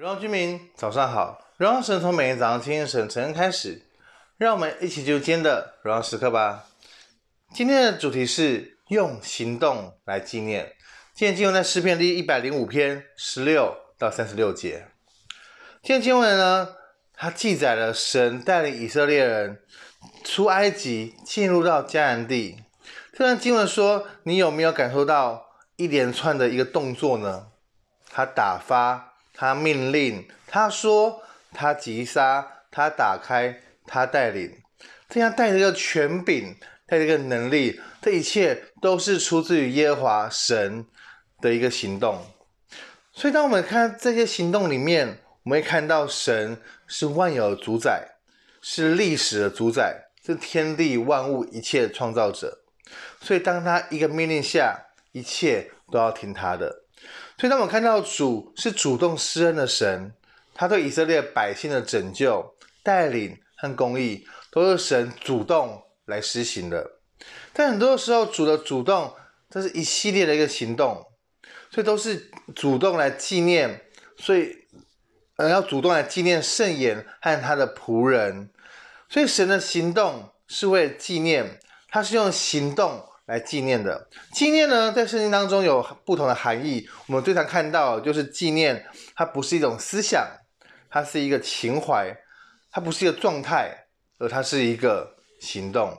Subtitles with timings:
[0.00, 1.38] 荣耀居民，早上好！
[1.58, 3.82] 荣耀神从每天早上清晨晨恩开始，
[4.38, 6.64] 让我们一起就今天的荣耀时刻吧。
[7.52, 10.74] 今天的主题是用行动来纪念。
[11.12, 14.86] 今天经文在诗篇第一百零五篇十六到三十六节。
[15.82, 16.76] 今天经文呢，
[17.12, 19.60] 它记载了神带领以色列人
[20.24, 22.62] 出埃及，进入到迦南地。
[23.12, 25.44] 这段经文说，你有没有感受到
[25.76, 27.48] 一连串的一个动作呢？
[28.10, 29.09] 他打发。
[29.40, 31.22] 他命令，他说，
[31.54, 34.54] 他击杀，他打开，他带领，
[35.08, 36.54] 这样带着一个权柄，
[36.86, 40.84] 带着一个能力，这一切都是出自于耶和华神
[41.40, 42.22] 的一个行动。
[43.14, 48.18] 所以，当我们看这些行动里面，我们会看到神是万有的主宰，
[48.60, 52.58] 是历史的主宰，是天地万物一切创造者。
[53.22, 54.78] 所以，当他一个命令下，
[55.12, 56.84] 一切都要听他的。
[57.38, 60.12] 所以，当我们看到主是主动施恩的神，
[60.54, 66.98] 他对以色列百姓的拯救、带领和公义，都是神主动来施行的。
[67.52, 69.14] 但很多时候，主的主动，
[69.48, 71.06] 这是一系列的一个行动，
[71.70, 73.86] 所以都是主动来纪念，
[74.18, 74.54] 所以
[75.36, 78.50] 呃要主动来纪念圣言和他的仆人。
[79.08, 83.06] 所以神的行动是为了纪念，他是用行动。
[83.30, 86.88] 来纪念的纪念呢，在圣经当中有不同的含义。
[87.06, 90.26] 我们最常看到就是纪念，它不是一种思想，
[90.90, 92.12] 它是一个情怀，
[92.72, 93.86] 它不是一个状态，
[94.18, 95.96] 而它是一个行动。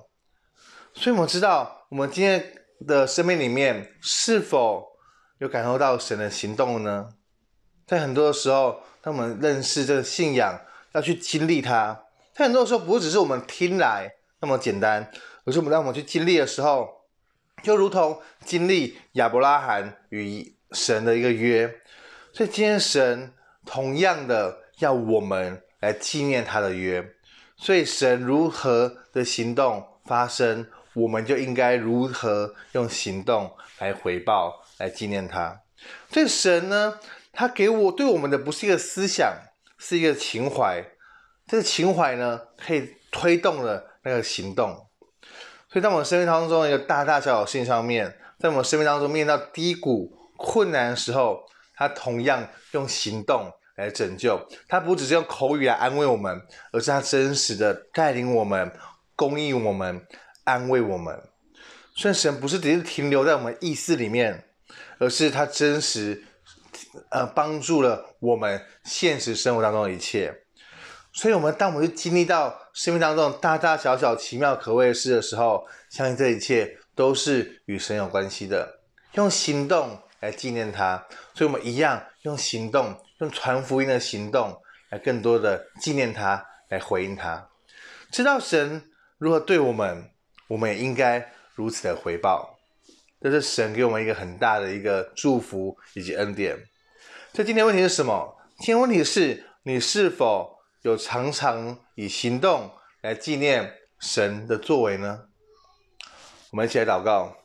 [0.94, 2.44] 所以，我们知道，我们今天
[2.86, 4.86] 的生命里面是否
[5.38, 7.14] 有感受到神的行动呢？
[7.88, 10.60] 在很多的时候，当我们认识这个信仰，
[10.92, 11.98] 要去经历它，
[12.36, 15.10] 在很多的时候，不只是我们听来那么简单，
[15.46, 17.00] 而是我们当我们去经历的时候。
[17.64, 21.82] 就如同经历亚伯拉罕与神的一个约，
[22.34, 23.34] 所以今天神
[23.66, 27.14] 同样的要我们来纪念他的约，
[27.58, 35.62] 所以神如何的行动发生，我们就应该如何用行动来回报，来纪念他。
[36.10, 37.00] 所以神呢，
[37.32, 39.34] 他给我对我们的不是一个思想，
[39.78, 40.84] 是一个情怀，
[41.48, 44.88] 这个情怀呢，可以推动了那个行动。
[45.72, 51.44] 所以，在我们生命当中，一个大大小小事情上面，在我们生命当中面临到低谷、困难的时候，
[51.76, 54.38] 他同样用行动来拯救。
[54.68, 56.42] 他不只是用口语来安慰我们，
[56.74, 58.70] 而是他真实的带领我们、
[59.16, 60.06] 供应我们、
[60.44, 61.18] 安慰我们。
[61.96, 64.44] 所以，神不是只是停留在我们意识里面，
[65.00, 66.22] 而是他真实，
[67.12, 70.34] 呃，帮助了我们现实生活当中的一切。
[71.14, 78.80] 所以，我们当我们去经历到生命当中大大小小奇妙可畏的事的时候，相信这一切都是与神有关系的。
[79.14, 84.58] 用行动来纪念他，所以我们一样用行动，用传福音的行动
[84.90, 87.50] 来更多的纪念他，来回应他。
[88.10, 90.10] 知道神如何对我们，
[90.48, 92.58] 我们也应该如此的回报。
[93.20, 96.58] 这是神给我们一个很大的一个祝福以及恩典。
[97.34, 98.38] 所以今天问题是什么？
[98.58, 102.72] 今天问题是你是否有常常以行动
[103.02, 105.26] 来纪念神的作为呢？
[106.50, 107.38] 我们一起来祷告，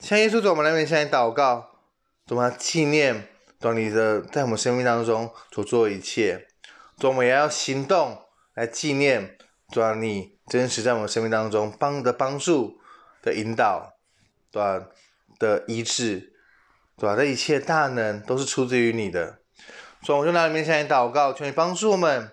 [0.00, 1.78] 向耶稣主，我们来面向你祷告，
[2.26, 3.28] 怎么，纪念
[3.60, 6.48] 主你的在我们生命当中所做的一切，
[6.98, 9.38] 主，我们也要行动来纪念
[9.68, 12.80] 主啊，你真实在我们生命当中帮的帮助
[13.22, 13.94] 的引导，
[14.50, 14.88] 对吧？
[15.38, 16.34] 的医治，
[16.96, 17.14] 对吧？
[17.14, 19.43] 这一切大能都是出自于你的。
[20.04, 22.30] 所以我就拿里面向你祷告，求你帮助我们，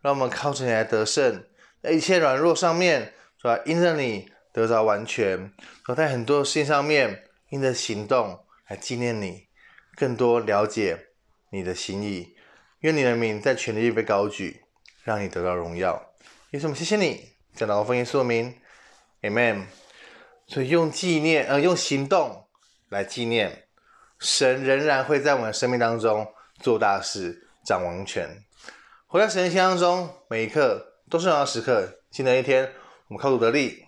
[0.00, 1.44] 让我们靠着你来得胜，
[1.82, 3.64] 在一切软弱上面，主要？
[3.64, 5.52] 因着你得着完全，
[5.84, 9.48] 所在很多事情上面，因着行动来纪念你，
[9.96, 11.06] 更多了解
[11.50, 12.36] 你的心意。
[12.80, 14.62] 愿你的名在全地被高举，
[15.02, 16.00] 让你得到荣耀。
[16.52, 18.54] 耶稣，我们谢谢你，讲祷告奉耶稣的名
[19.22, 19.64] ，Amen。
[20.46, 22.46] 所以用纪念，呃，用行动
[22.90, 23.64] 来纪念，
[24.20, 26.32] 神仍然会在我们的生命当中。
[26.60, 28.28] 做大事，掌王权，
[29.06, 32.00] 活在神的心当中，每一刻都是荣耀时刻。
[32.10, 32.72] 新的一天，
[33.08, 33.86] 我们靠主得力，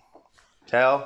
[0.65, 1.01] 加油！